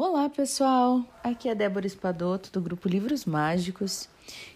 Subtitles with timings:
[0.00, 1.04] Olá, pessoal!
[1.24, 4.08] Aqui é Débora Espadoto, do grupo Livros Mágicos,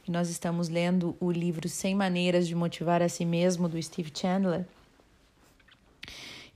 [0.07, 4.13] e nós estamos lendo o livro 100 Maneiras de Motivar a Si Mesmo, do Steve
[4.15, 4.65] Chandler.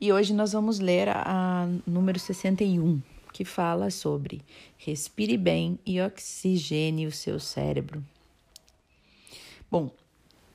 [0.00, 3.02] E hoje nós vamos ler a, a número 61,
[3.32, 4.40] que fala sobre
[4.78, 8.04] respire bem e oxigene o seu cérebro.
[9.68, 9.90] Bom,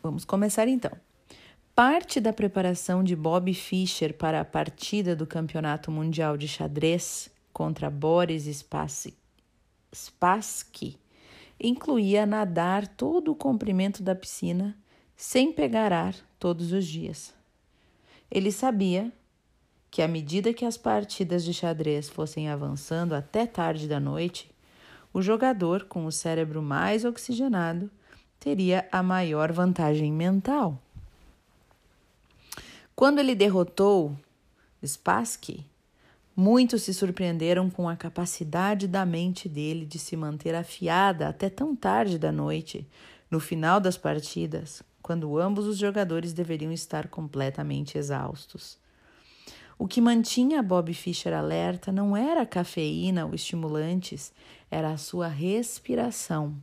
[0.01, 0.93] vamos começar então.
[1.75, 7.89] Parte da preparação de Bob Fischer para a partida do Campeonato Mundial de Xadrez contra
[7.89, 8.45] Boris
[9.93, 10.97] Spassky
[11.59, 14.75] incluía nadar todo o comprimento da piscina
[15.15, 17.33] sem pegar ar todos os dias.
[18.29, 19.11] Ele sabia
[19.91, 24.49] que, à medida que as partidas de xadrez fossem avançando até tarde da noite,
[25.13, 27.91] o jogador com o cérebro mais oxigenado
[28.39, 30.81] teria a maior vantagem mental.
[32.95, 34.15] Quando ele derrotou
[34.83, 35.65] Spassky,
[36.35, 41.75] Muitos se surpreenderam com a capacidade da mente dele de se manter afiada até tão
[41.75, 42.87] tarde da noite,
[43.29, 48.77] no final das partidas, quando ambos os jogadores deveriam estar completamente exaustos.
[49.77, 54.31] O que mantinha Bob Fischer alerta não era a cafeína ou estimulantes,
[54.69, 56.55] era a sua respiração.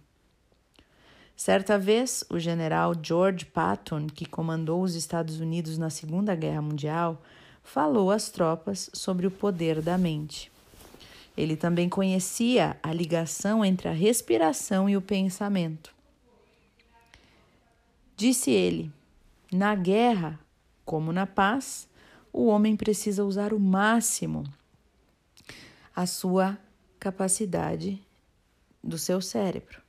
[1.37, 7.23] Certa vez, o general George Patton, que comandou os Estados Unidos na Segunda Guerra Mundial,
[7.69, 10.51] falou às tropas sobre o poder da mente.
[11.37, 15.95] Ele também conhecia a ligação entre a respiração e o pensamento.
[18.17, 18.91] Disse ele:
[19.53, 20.41] na guerra,
[20.85, 21.87] como na paz,
[22.33, 24.45] o homem precisa usar o máximo
[25.95, 26.59] a sua
[26.99, 28.03] capacidade
[28.83, 29.83] do seu cérebro.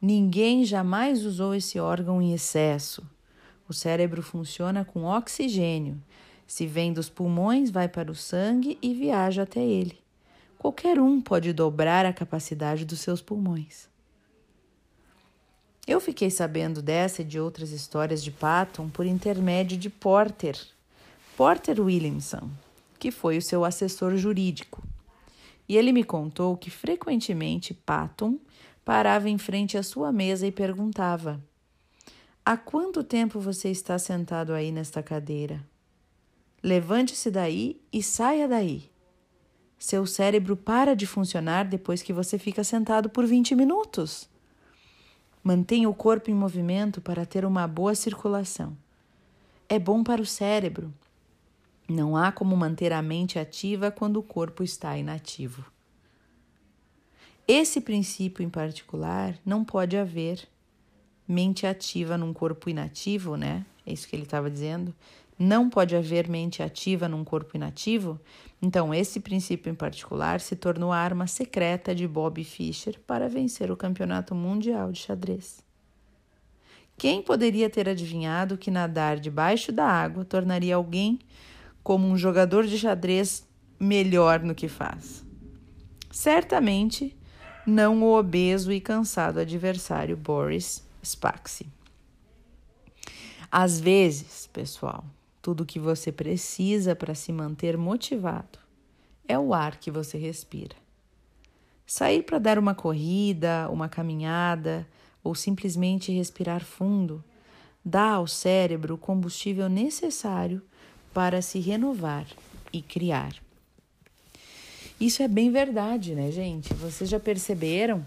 [0.00, 3.08] Ninguém jamais usou esse órgão em excesso.
[3.68, 6.00] O cérebro funciona com oxigênio
[6.46, 9.98] se vem dos pulmões, vai para o sangue e viaja até ele.
[10.58, 13.88] Qualquer um pode dobrar a capacidade dos seus pulmões.
[15.86, 20.58] Eu fiquei sabendo dessa e de outras histórias de Patton por intermédio de Porter,
[21.36, 22.50] Porter Williamson,
[22.98, 24.82] que foi o seu assessor jurídico.
[25.68, 28.38] E ele me contou que frequentemente Patton
[28.84, 31.40] parava em frente à sua mesa e perguntava:
[32.44, 35.60] Há quanto tempo você está sentado aí nesta cadeira?
[36.62, 38.90] Levante-se daí e saia daí.
[39.78, 44.28] Seu cérebro para de funcionar depois que você fica sentado por 20 minutos.
[45.42, 48.76] Mantenha o corpo em movimento para ter uma boa circulação.
[49.68, 50.92] É bom para o cérebro.
[51.88, 55.64] Não há como manter a mente ativa quando o corpo está inativo.
[57.46, 60.48] Esse princípio em particular não pode haver
[61.28, 63.64] mente ativa num corpo inativo, né?
[63.86, 64.92] É isso que ele estava dizendo
[65.38, 68.18] não pode haver mente ativa num corpo inativo,
[68.60, 73.70] então esse princípio em particular se tornou a arma secreta de Bob Fischer para vencer
[73.70, 75.64] o Campeonato Mundial de Xadrez.
[76.98, 81.18] Quem poderia ter adivinhado que nadar debaixo da água tornaria alguém
[81.82, 83.46] como um jogador de xadrez
[83.78, 85.22] melhor no que faz?
[86.10, 87.14] Certamente
[87.66, 91.66] não o obeso e cansado adversário Boris Spaxi.
[93.52, 95.04] Às vezes, pessoal,
[95.46, 98.58] tudo o que você precisa para se manter motivado
[99.28, 100.74] é o ar que você respira.
[101.86, 104.84] Sair para dar uma corrida, uma caminhada
[105.22, 107.22] ou simplesmente respirar fundo
[107.84, 110.60] dá ao cérebro o combustível necessário
[111.14, 112.26] para se renovar
[112.72, 113.32] e criar.
[115.00, 116.74] Isso é bem verdade, né, gente?
[116.74, 118.04] Vocês já perceberam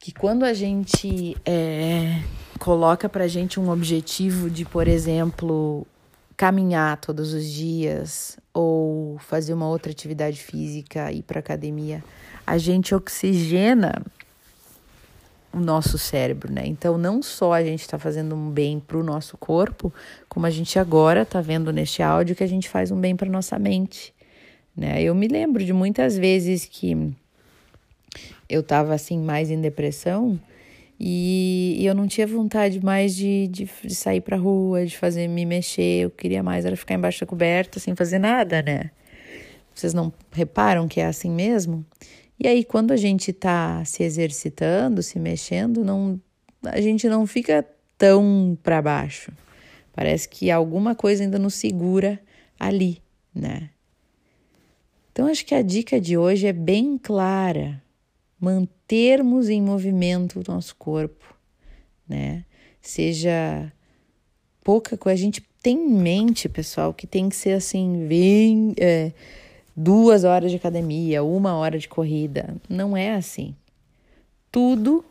[0.00, 2.20] que quando a gente é,
[2.58, 5.86] coloca para gente um objetivo de, por exemplo,
[6.36, 12.04] caminhar todos os dias ou fazer uma outra atividade física, ir para academia,
[12.46, 14.02] a gente oxigena
[15.52, 16.62] o nosso cérebro, né?
[16.66, 19.92] Então, não só a gente está fazendo um bem para o nosso corpo,
[20.28, 23.28] como a gente agora está vendo neste áudio que a gente faz um bem para
[23.28, 24.12] nossa mente,
[24.76, 25.02] né?
[25.02, 27.14] Eu me lembro de muitas vezes que
[28.48, 30.38] eu estava assim mais em depressão
[30.98, 35.28] e, e eu não tinha vontade mais de, de, de sair pra rua, de fazer
[35.28, 36.04] me mexer.
[36.04, 38.90] Eu queria mais era ficar embaixo da coberta sem fazer nada, né?
[39.74, 41.84] Vocês não reparam que é assim mesmo?
[42.40, 46.20] E aí, quando a gente tá se exercitando, se mexendo, não,
[46.64, 47.66] a gente não fica
[47.98, 49.32] tão para baixo.
[49.92, 52.20] Parece que alguma coisa ainda nos segura
[52.58, 53.02] ali,
[53.34, 53.70] né?
[55.12, 57.82] Então, acho que a dica de hoje é bem clara
[58.40, 61.34] mantermos em movimento o nosso corpo,
[62.08, 62.44] né?
[62.80, 63.72] Seja
[64.62, 68.74] pouca coisa, a gente tem em mente, pessoal, que tem que ser assim, bem.
[68.78, 69.12] É,
[69.76, 72.56] duas horas de academia, uma hora de corrida.
[72.68, 73.54] Não é assim.
[74.50, 75.04] Tudo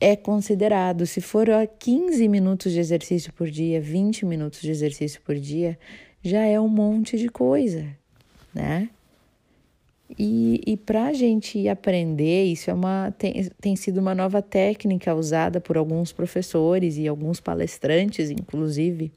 [0.00, 1.06] é considerado.
[1.06, 1.48] Se for
[1.78, 5.78] 15 minutos de exercício por dia, 20 minutos de exercício por dia,
[6.22, 7.86] já é um monte de coisa,
[8.54, 8.88] né?
[10.18, 15.14] E, e para a gente aprender, isso é uma, tem, tem sido uma nova técnica
[15.14, 19.10] usada por alguns professores e alguns palestrantes, inclusive,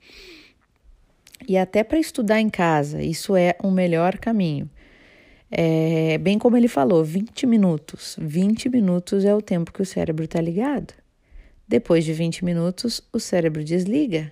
[1.45, 4.69] e até para estudar em casa, isso é o um melhor caminho.
[5.51, 8.15] É, bem como ele falou, 20 minutos.
[8.19, 10.93] 20 minutos é o tempo que o cérebro está ligado.
[11.67, 14.31] Depois de 20 minutos, o cérebro desliga.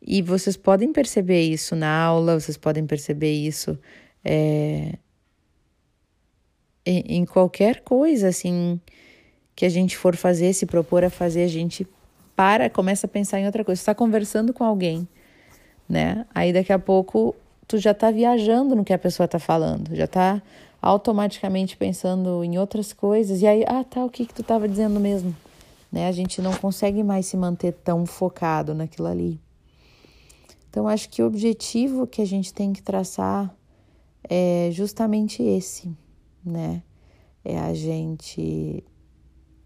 [0.00, 3.78] E vocês podem perceber isso na aula, vocês podem perceber isso
[4.30, 4.98] é,
[6.84, 8.78] em, em qualquer coisa assim
[9.56, 11.88] que a gente for fazer, se propor a fazer, a gente
[12.36, 13.80] para, começa a pensar em outra coisa.
[13.80, 15.08] Está conversando com alguém,
[15.88, 16.26] né?
[16.34, 17.34] Aí daqui a pouco
[17.66, 20.42] tu já está viajando no que a pessoa está falando, já está
[20.80, 23.40] automaticamente pensando em outras coisas.
[23.40, 25.34] E aí, ah, tá, o que, que tu estava dizendo mesmo?
[25.90, 26.06] Né?
[26.06, 29.40] A gente não consegue mais se manter tão focado naquilo ali.
[30.70, 33.52] Então, acho que o objetivo que a gente tem que traçar
[34.24, 35.94] é justamente esse,
[36.44, 36.82] né?
[37.44, 38.84] É a gente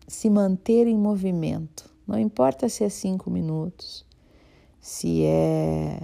[0.06, 1.90] se manter em movimento.
[2.06, 4.04] Não importa se é cinco minutos,
[4.80, 6.00] se é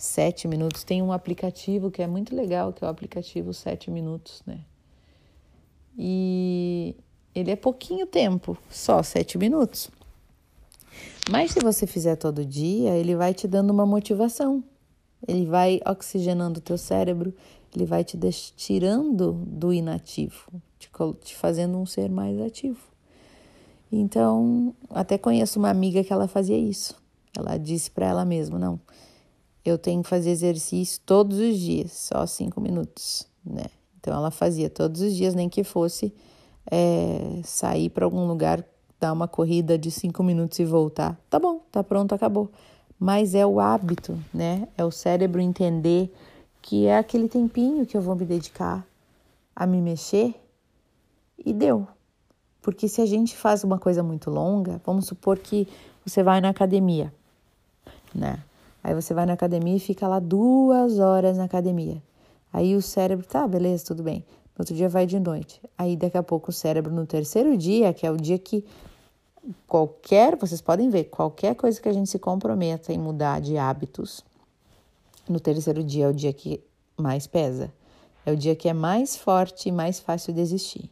[0.00, 0.82] sete minutos.
[0.82, 4.64] Tem um aplicativo que é muito legal, que é o aplicativo Sete Minutos, né?
[5.96, 6.96] E
[7.34, 9.90] ele é pouquinho tempo, só sete minutos.
[11.30, 14.64] Mas se você fizer todo dia, ele vai te dando uma motivação.
[15.28, 17.34] Ele vai oxigenando o teu cérebro,
[17.74, 18.18] ele vai te
[18.56, 20.46] tirando do inativo,
[20.78, 20.90] te,
[21.22, 22.80] te fazendo um ser mais ativo.
[23.92, 26.94] Então, até conheço uma amiga que ela fazia isso.
[27.36, 28.80] Ela disse para ela mesma: não,
[29.64, 33.66] eu tenho que fazer exercício todos os dias, só cinco minutos, né?
[33.98, 36.12] Então ela fazia todos os dias, nem que fosse
[36.70, 38.64] é, sair para algum lugar,
[38.98, 41.20] dar uma corrida de cinco minutos e voltar.
[41.28, 42.50] Tá bom, tá pronto, acabou.
[42.98, 44.68] Mas é o hábito, né?
[44.76, 46.12] É o cérebro entender
[46.62, 48.86] que é aquele tempinho que eu vou me dedicar
[49.54, 50.34] a me mexer
[51.44, 51.86] e deu.
[52.62, 55.66] Porque se a gente faz uma coisa muito longa, vamos supor que
[56.04, 57.12] você vai na academia,
[58.14, 58.42] né?
[58.82, 62.02] Aí você vai na academia e fica lá duas horas na academia.
[62.52, 64.24] Aí o cérebro, tá, beleza, tudo bem.
[64.56, 65.60] No outro dia vai de noite.
[65.76, 68.64] Aí daqui a pouco o cérebro, no terceiro dia, que é o dia que
[69.66, 74.24] qualquer, vocês podem ver, qualquer coisa que a gente se comprometa em mudar de hábitos,
[75.30, 76.60] no terceiro dia é o dia que
[76.96, 77.72] mais pesa.
[78.26, 80.90] É o dia que é mais forte e mais fácil desistir.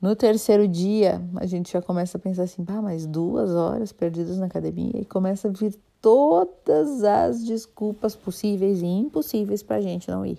[0.00, 4.38] No terceiro dia, a gente já começa a pensar assim, pá, mais duas horas perdidas
[4.38, 10.10] na academia e começa a vir todas as desculpas possíveis e impossíveis para a gente
[10.10, 10.38] não ir,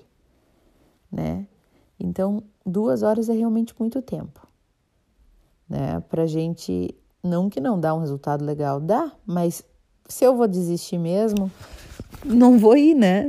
[1.11, 1.45] né?
[1.99, 4.47] Então, duas horas é realmente muito tempo,
[5.69, 5.99] né?
[6.09, 9.63] Para gente, não que não dá um resultado legal, dá, mas
[10.07, 11.51] se eu vou desistir mesmo,
[12.25, 13.25] não vou ir, né?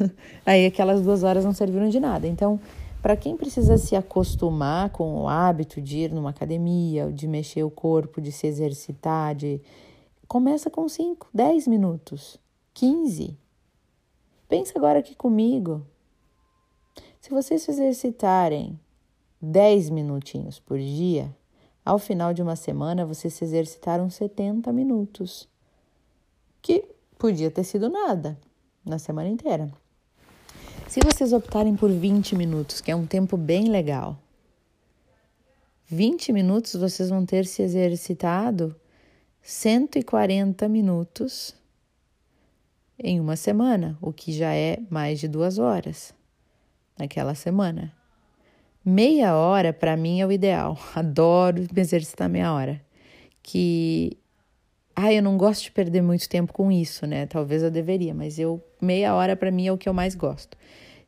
[0.44, 2.26] Aí aquelas duas horas não serviram de nada.
[2.26, 2.60] Então,
[3.02, 7.70] para quem precisa se acostumar com o hábito de ir numa academia, de mexer o
[7.70, 9.60] corpo, de se exercitar, de
[10.26, 12.38] começa com 5, 10 minutos,
[12.74, 13.36] 15.
[14.48, 15.86] Pensa agora aqui comigo.
[17.20, 18.78] Se vocês se exercitarem
[19.40, 21.34] 10 minutinhos por dia,
[21.84, 25.48] ao final de uma semana vocês se exercitaram 70 minutos,
[26.60, 28.38] que podia ter sido nada
[28.84, 29.70] na semana inteira.
[30.88, 34.18] Se vocês optarem por 20 minutos, que é um tempo bem legal,
[35.86, 38.74] 20 minutos vocês vão ter se exercitado
[39.42, 41.54] 140 minutos
[42.98, 46.14] em uma semana, o que já é mais de duas horas
[46.98, 47.92] naquela semana.
[48.84, 50.78] Meia hora para mim é o ideal.
[50.94, 52.80] Adoro me exercitar meia hora.
[53.42, 54.16] Que
[54.98, 57.26] ah, eu não gosto de perder muito tempo com isso, né?
[57.26, 60.56] Talvez eu deveria, mas eu meia hora para mim é o que eu mais gosto.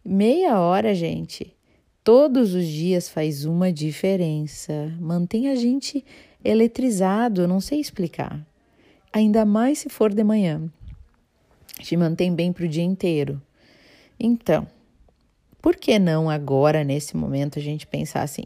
[0.04, 1.56] Meia hora, gente,
[2.04, 4.94] todos os dias faz uma diferença.
[5.00, 6.04] Mantém a gente
[6.44, 8.46] eletrizado, não sei explicar.
[9.10, 10.70] Ainda mais se for de manhã.
[11.80, 13.40] Te mantém bem para o dia inteiro.
[14.20, 14.66] Então,
[15.62, 18.44] por que não agora, nesse momento, a gente pensar assim?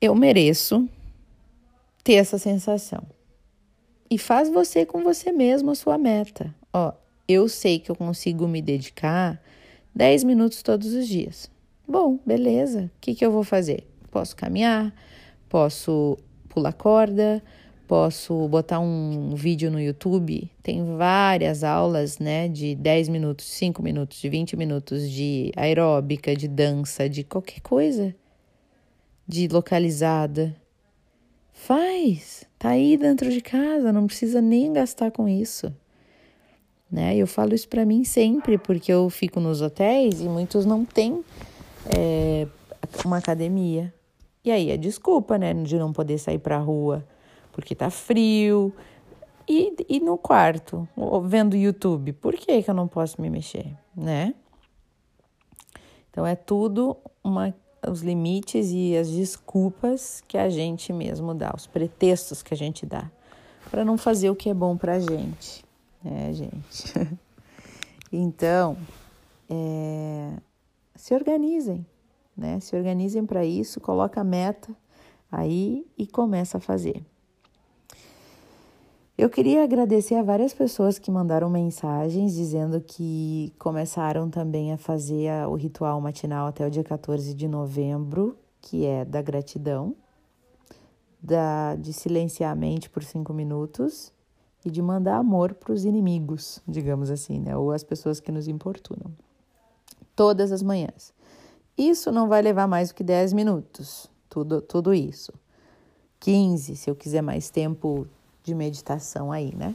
[0.00, 0.88] Eu mereço
[2.04, 3.04] ter essa sensação
[4.12, 6.54] e faz você com você mesmo a sua meta.
[6.70, 6.92] Ó,
[7.26, 9.40] eu sei que eu consigo me dedicar
[9.94, 11.50] 10 minutos todos os dias.
[11.88, 12.90] Bom, beleza.
[12.94, 13.86] O que, que eu vou fazer?
[14.10, 14.94] Posso caminhar,
[15.48, 17.42] posso pular corda,
[17.88, 20.50] posso botar um vídeo no YouTube.
[20.62, 26.48] Tem várias aulas, né, de 10 minutos, 5 minutos, de 20 minutos de aeróbica, de
[26.48, 28.14] dança, de qualquer coisa,
[29.26, 30.54] de localizada.
[31.66, 35.72] Faz, tá aí dentro de casa, não precisa nem gastar com isso.
[36.90, 37.16] Né?
[37.16, 41.24] Eu falo isso para mim sempre, porque eu fico nos hotéis e muitos não têm
[41.96, 42.48] é,
[43.04, 43.94] uma academia.
[44.44, 47.06] E aí é desculpa, né, de não poder sair pra rua
[47.52, 48.74] porque tá frio.
[49.48, 50.88] E, e no quarto,
[51.24, 54.34] vendo YouTube, por que, que eu não posso me mexer, né?
[56.10, 57.54] Então é tudo uma,
[57.86, 62.86] os limites e as desculpas que a gente mesmo dá, os pretextos que a gente
[62.86, 63.10] dá
[63.70, 65.64] para não fazer o que é bom pra gente,
[66.04, 66.92] né, gente?
[68.12, 68.76] então,
[69.48, 70.32] é,
[70.94, 71.86] se organizem,
[72.36, 72.60] né?
[72.60, 74.74] Se organizem para isso, coloca a meta
[75.30, 77.02] aí e começa a fazer.
[79.22, 85.30] Eu queria agradecer a várias pessoas que mandaram mensagens dizendo que começaram também a fazer
[85.46, 89.94] o ritual matinal até o dia 14 de novembro, que é da gratidão,
[91.22, 94.12] da, de silenciar a mente por cinco minutos
[94.64, 97.56] e de mandar amor para os inimigos, digamos assim, né?
[97.56, 99.12] Ou as pessoas que nos importunam.
[100.16, 101.14] Todas as manhãs.
[101.78, 105.32] Isso não vai levar mais do que 10 minutos, tudo, tudo isso.
[106.18, 108.08] 15, se eu quiser mais tempo
[108.42, 109.74] de meditação aí, né?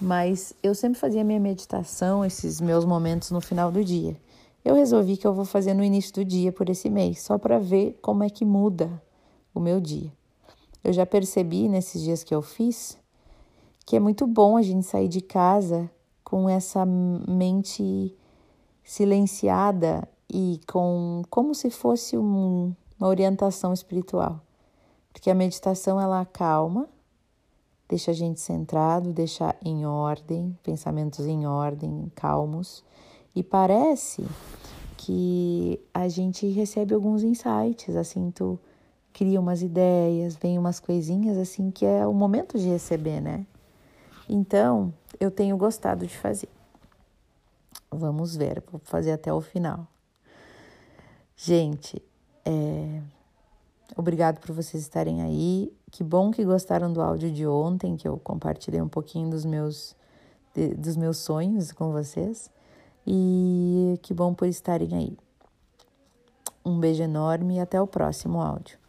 [0.00, 4.16] Mas eu sempre fazia minha meditação, esses meus momentos no final do dia.
[4.64, 7.58] Eu resolvi que eu vou fazer no início do dia por esse mês, só para
[7.58, 9.02] ver como é que muda
[9.54, 10.12] o meu dia.
[10.82, 12.98] Eu já percebi nesses dias que eu fiz
[13.86, 15.88] que é muito bom a gente sair de casa
[16.24, 18.12] com essa mente
[18.82, 24.40] silenciada e com como se fosse um, uma orientação espiritual.
[25.12, 26.88] Porque a meditação ela acalma,
[27.88, 32.84] deixa a gente centrado, deixa em ordem, pensamentos em ordem, calmos.
[33.34, 34.24] E parece
[34.96, 38.58] que a gente recebe alguns insights, assim, tu
[39.12, 43.46] cria umas ideias, vem umas coisinhas assim que é o momento de receber, né?
[44.28, 46.48] Então, eu tenho gostado de fazer.
[47.90, 49.86] Vamos ver, vou fazer até o final.
[51.36, 52.02] Gente,
[52.44, 53.00] é,
[53.94, 55.72] Obrigado por vocês estarem aí.
[55.90, 59.94] Que bom que gostaram do áudio de ontem, que eu compartilhei um pouquinho dos meus,
[60.54, 62.50] de, dos meus sonhos com vocês.
[63.06, 65.16] E que bom por estarem aí.
[66.64, 68.85] Um beijo enorme e até o próximo áudio.